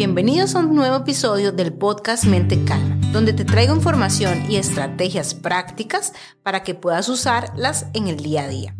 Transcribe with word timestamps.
Bienvenidos 0.00 0.54
a 0.54 0.58
un 0.58 0.74
nuevo 0.74 0.96
episodio 0.96 1.50
del 1.52 1.72
podcast 1.72 2.24
Mente 2.24 2.64
Calma, 2.64 2.98
donde 3.12 3.32
te 3.32 3.44
traigo 3.44 3.74
información 3.74 4.50
y 4.50 4.56
estrategias 4.56 5.34
prácticas 5.34 6.12
para 6.42 6.62
que 6.62 6.74
puedas 6.74 7.08
usarlas 7.08 7.86
en 7.94 8.08
el 8.08 8.18
día 8.18 8.44
a 8.44 8.48
día. 8.48 8.76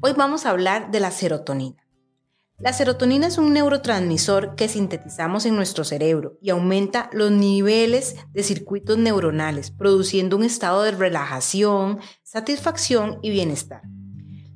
Hoy 0.00 0.12
vamos 0.16 0.44
a 0.44 0.50
hablar 0.50 0.90
de 0.90 1.00
la 1.00 1.10
serotonina. 1.10 1.86
La 2.58 2.72
serotonina 2.72 3.26
es 3.26 3.38
un 3.38 3.52
neurotransmisor 3.52 4.56
que 4.56 4.68
sintetizamos 4.68 5.44
en 5.44 5.56
nuestro 5.56 5.84
cerebro 5.84 6.38
y 6.40 6.50
aumenta 6.50 7.10
los 7.12 7.30
niveles 7.30 8.16
de 8.32 8.42
circuitos 8.42 8.98
neuronales, 8.98 9.70
produciendo 9.70 10.36
un 10.36 10.44
estado 10.44 10.82
de 10.82 10.92
relajación, 10.92 12.00
satisfacción 12.22 13.18
y 13.22 13.30
bienestar. 13.30 13.82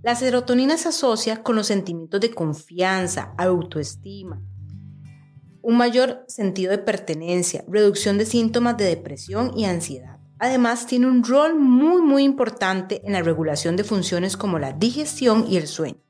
La 0.03 0.15
serotonina 0.15 0.79
se 0.79 0.89
asocia 0.89 1.43
con 1.43 1.57
los 1.57 1.67
sentimientos 1.67 2.21
de 2.21 2.35
confianza, 2.35 3.35
autoestima, 3.39 4.43
un 5.63 5.77
mayor 5.77 6.25
sentido 6.29 6.71
de 6.71 6.79
pertenencia, 6.79 7.65
reducción 7.69 8.19
de 8.19 8.27
síntomas 8.27 8.77
de 8.77 8.85
depresión 8.85 9.53
y 9.57 9.65
ansiedad. 9.65 10.19
Además, 10.39 10.87
tiene 10.87 11.07
un 11.07 11.23
rol 11.23 11.55
muy 11.55 12.01
muy 12.01 12.25
importante 12.25 13.03
en 13.05 13.13
la 13.13 13.23
regulación 13.23 13.77
de 13.77 13.85
funciones 13.85 14.37
como 14.37 14.59
la 14.59 14.73
digestión 14.73 15.45
y 15.49 15.59
el 15.59 15.67
sueño. 15.67 16.01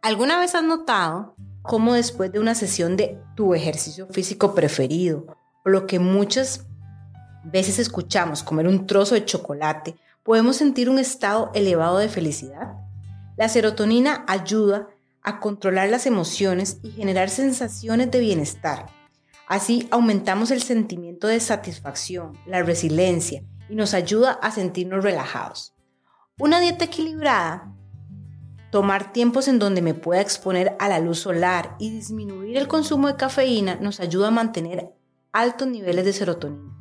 ¿Alguna 0.00 0.38
vez 0.38 0.54
has 0.54 0.64
notado 0.64 1.36
cómo 1.62 1.94
después 1.94 2.32
de 2.32 2.38
una 2.38 2.54
sesión 2.54 2.96
de 2.96 3.18
tu 3.34 3.54
ejercicio 3.54 4.06
físico 4.08 4.54
preferido, 4.54 5.26
o 5.64 5.68
lo 5.68 5.86
que 5.86 5.98
muchas 5.98 6.66
veces 7.44 7.78
escuchamos, 7.78 8.42
comer 8.42 8.66
un 8.66 8.86
trozo 8.86 9.14
de 9.14 9.24
chocolate, 9.24 9.96
podemos 10.22 10.56
sentir 10.56 10.88
un 10.88 10.98
estado 10.98 11.50
elevado 11.54 11.98
de 11.98 12.08
felicidad? 12.08 12.76
La 13.36 13.50
serotonina 13.50 14.24
ayuda 14.26 14.88
a 15.26 15.40
controlar 15.40 15.90
las 15.90 16.06
emociones 16.06 16.78
y 16.82 16.92
generar 16.92 17.28
sensaciones 17.28 18.10
de 18.12 18.20
bienestar. 18.20 18.86
Así 19.48 19.88
aumentamos 19.90 20.52
el 20.52 20.62
sentimiento 20.62 21.26
de 21.26 21.40
satisfacción, 21.40 22.38
la 22.46 22.62
resiliencia 22.62 23.42
y 23.68 23.74
nos 23.74 23.92
ayuda 23.92 24.32
a 24.40 24.52
sentirnos 24.52 25.02
relajados. 25.02 25.74
Una 26.38 26.60
dieta 26.60 26.84
equilibrada, 26.84 27.74
tomar 28.70 29.12
tiempos 29.12 29.48
en 29.48 29.58
donde 29.58 29.82
me 29.82 29.94
pueda 29.94 30.20
exponer 30.20 30.76
a 30.78 30.88
la 30.88 31.00
luz 31.00 31.18
solar 31.18 31.74
y 31.80 31.90
disminuir 31.90 32.56
el 32.56 32.68
consumo 32.68 33.08
de 33.08 33.16
cafeína 33.16 33.76
nos 33.80 33.98
ayuda 33.98 34.28
a 34.28 34.32
mantener 34.32 34.90
altos 35.32 35.66
niveles 35.66 36.04
de 36.04 36.12
serotonina. 36.12 36.72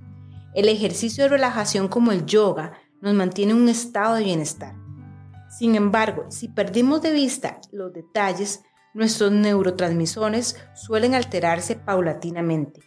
El 0.53 0.69
ejercicio 0.69 1.23
de 1.23 1.29
relajación 1.31 1.87
como 1.87 2.11
el 2.11 2.25
yoga 2.27 2.73
nos 3.01 3.15
mantiene 3.15 3.53
en 3.53 3.57
un 3.57 3.69
estado 3.69 4.15
de 4.15 4.23
bienestar. 4.23 4.84
Sin 5.49 5.75
embargo, 5.75 6.25
si 6.29 6.47
perdimos 6.47 7.01
de 7.01 7.11
vista 7.11 7.59
los 7.71 7.93
detalles, 7.93 8.63
nuestros 8.93 9.31
neurotransmisores 9.31 10.57
suelen 10.73 11.15
alterarse 11.15 11.75
paulatinamente 11.75 12.81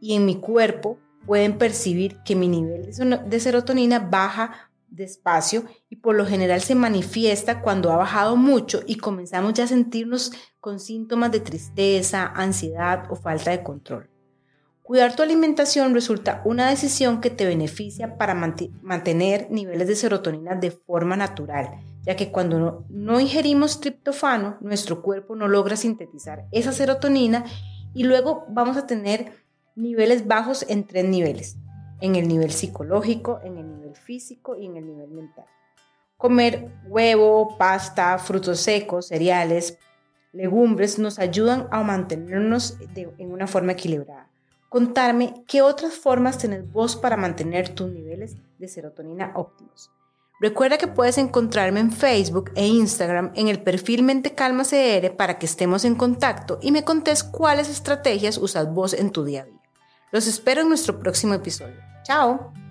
y 0.00 0.14
en 0.14 0.26
mi 0.26 0.36
cuerpo 0.40 0.98
pueden 1.24 1.58
percibir 1.58 2.18
que 2.24 2.34
mi 2.34 2.48
nivel 2.48 2.90
de 3.26 3.40
serotonina 3.40 4.00
baja 4.00 4.70
despacio 4.88 5.64
y 5.88 5.96
por 5.96 6.14
lo 6.14 6.26
general 6.26 6.60
se 6.60 6.74
manifiesta 6.74 7.62
cuando 7.62 7.90
ha 7.90 7.96
bajado 7.96 8.36
mucho 8.36 8.82
y 8.86 8.96
comenzamos 8.96 9.54
ya 9.54 9.64
a 9.64 9.68
sentirnos 9.68 10.32
con 10.60 10.80
síntomas 10.80 11.32
de 11.32 11.40
tristeza, 11.40 12.26
ansiedad 12.34 13.04
o 13.10 13.16
falta 13.16 13.52
de 13.52 13.62
control. 13.62 14.11
Cuidar 14.82 15.16
tu 15.16 15.22
alimentación 15.22 15.94
resulta 15.94 16.42
una 16.44 16.68
decisión 16.68 17.20
que 17.20 17.30
te 17.30 17.46
beneficia 17.46 18.18
para 18.18 18.34
mantener 18.34 19.48
niveles 19.50 19.88
de 19.88 19.96
serotonina 19.96 20.54
de 20.54 20.70
forma 20.70 21.16
natural 21.16 21.78
ya 22.02 22.16
que 22.16 22.30
cuando 22.30 22.84
no, 22.88 23.20
ingerimos 23.20 23.80
triptofano, 23.80 24.58
nuestro 24.60 25.02
cuerpo 25.02 25.36
no 25.36 25.48
logra 25.48 25.76
sintetizar 25.76 26.46
esa 26.50 26.72
serotonina 26.72 27.44
y 27.94 28.04
luego 28.04 28.44
vamos 28.48 28.76
a 28.76 28.86
tener 28.86 29.32
niveles 29.76 30.26
bajos 30.26 30.66
en 30.68 30.84
tres 30.84 31.04
niveles, 31.04 31.56
en 32.00 32.16
el 32.16 32.26
nivel 32.26 32.50
psicológico, 32.50 33.40
en 33.44 33.56
el 33.56 33.68
nivel 33.68 33.94
físico 33.94 34.56
y 34.56 34.66
en 34.66 34.76
el 34.76 34.86
nivel 34.86 35.10
mental. 35.10 35.44
Comer 36.16 36.72
huevo, 36.86 37.56
pasta, 37.56 38.18
frutos 38.18 38.60
secos, 38.60 39.08
cereales, 39.08 39.78
legumbres 40.32 40.98
nos 40.98 41.18
ayudan 41.18 41.68
a 41.70 41.82
mantenernos 41.82 42.78
en 42.96 43.32
una 43.32 43.46
forma 43.46 43.72
equilibrada. 43.72 44.28
Contarme 44.72 45.44
qué 45.46 45.60
otras 45.60 45.92
formas 45.92 46.38
tenés 46.38 46.72
vos 46.72 46.96
para 46.96 47.18
mantener 47.18 47.74
tus 47.74 47.92
niveles 47.92 48.36
de 48.58 48.68
serotonina 48.68 49.32
óptimos. 49.34 49.90
Recuerda 50.40 50.78
que 50.78 50.86
puedes 50.86 51.18
encontrarme 51.18 51.78
en 51.78 51.92
Facebook 51.92 52.52
e 52.54 52.66
Instagram 52.66 53.32
en 53.34 53.48
el 53.48 53.62
perfil 53.62 54.02
Mente 54.02 54.34
Calma 54.34 54.64
CR 54.64 55.14
para 55.14 55.38
que 55.38 55.44
estemos 55.44 55.84
en 55.84 55.94
contacto 55.94 56.58
y 56.62 56.72
me 56.72 56.84
contés 56.84 57.22
cuáles 57.22 57.68
estrategias 57.68 58.38
usas 58.38 58.72
vos 58.72 58.94
en 58.94 59.10
tu 59.10 59.24
día 59.24 59.42
a 59.42 59.44
día. 59.44 59.60
Los 60.10 60.26
espero 60.26 60.62
en 60.62 60.70
nuestro 60.70 60.98
próximo 60.98 61.34
episodio. 61.34 61.76
¡Chao! 62.04 62.61